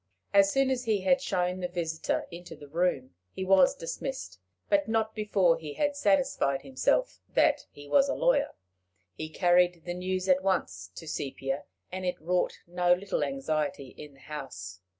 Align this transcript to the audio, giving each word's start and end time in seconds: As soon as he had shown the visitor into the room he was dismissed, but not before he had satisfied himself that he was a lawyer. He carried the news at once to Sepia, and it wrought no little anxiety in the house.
As 0.33 0.51
soon 0.51 0.71
as 0.71 0.85
he 0.85 1.01
had 1.01 1.21
shown 1.21 1.59
the 1.59 1.67
visitor 1.67 2.25
into 2.31 2.55
the 2.55 2.67
room 2.67 3.13
he 3.29 3.45
was 3.45 3.75
dismissed, 3.75 4.39
but 4.67 4.87
not 4.87 5.13
before 5.13 5.57
he 5.59 5.75
had 5.75 5.95
satisfied 5.95 6.63
himself 6.63 7.19
that 7.35 7.67
he 7.69 7.87
was 7.87 8.09
a 8.09 8.15
lawyer. 8.15 8.55
He 9.13 9.29
carried 9.29 9.85
the 9.85 9.93
news 9.93 10.27
at 10.27 10.41
once 10.41 10.89
to 10.95 11.07
Sepia, 11.07 11.65
and 11.91 12.03
it 12.03 12.19
wrought 12.19 12.61
no 12.65 12.95
little 12.95 13.23
anxiety 13.23 13.89
in 13.89 14.15
the 14.15 14.21
house. 14.21 14.79